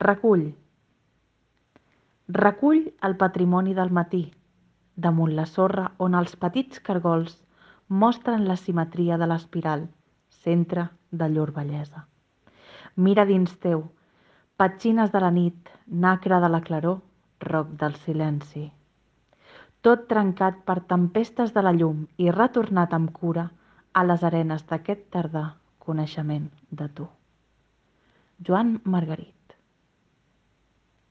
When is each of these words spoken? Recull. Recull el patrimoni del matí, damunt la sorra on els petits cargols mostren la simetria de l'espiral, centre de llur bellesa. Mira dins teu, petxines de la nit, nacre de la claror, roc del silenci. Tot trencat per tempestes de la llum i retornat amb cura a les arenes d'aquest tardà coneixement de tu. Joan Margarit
Recull. 0.00 0.54
Recull 2.28 2.84
el 3.02 3.16
patrimoni 3.18 3.72
del 3.74 3.88
matí, 3.90 4.20
damunt 4.94 5.32
la 5.34 5.46
sorra 5.52 5.86
on 6.06 6.14
els 6.14 6.36
petits 6.44 6.78
cargols 6.88 7.32
mostren 8.02 8.44
la 8.46 8.54
simetria 8.56 9.16
de 9.18 9.26
l'espiral, 9.26 9.80
centre 10.44 10.84
de 11.10 11.26
llur 11.32 11.50
bellesa. 11.56 12.04
Mira 12.94 13.24
dins 13.26 13.56
teu, 13.64 13.82
petxines 14.62 15.10
de 15.10 15.22
la 15.24 15.32
nit, 15.34 15.72
nacre 16.04 16.38
de 16.44 16.50
la 16.54 16.60
claror, 16.68 17.00
roc 17.40 17.72
del 17.80 17.96
silenci. 18.04 18.68
Tot 19.82 20.06
trencat 20.12 20.60
per 20.68 20.76
tempestes 20.92 21.50
de 21.56 21.64
la 21.66 21.72
llum 21.72 22.04
i 22.18 22.30
retornat 22.30 22.94
amb 22.94 23.10
cura 23.18 23.48
a 23.92 24.06
les 24.06 24.22
arenes 24.30 24.62
d'aquest 24.70 25.10
tardà 25.10 25.44
coneixement 25.88 26.46
de 26.70 26.88
tu. 26.94 27.08
Joan 28.46 28.76
Margarit 28.84 29.37